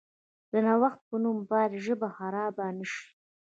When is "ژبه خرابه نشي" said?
1.85-3.07